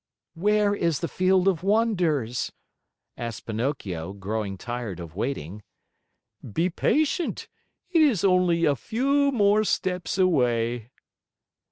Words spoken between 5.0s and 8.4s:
waiting. "Be patient. It is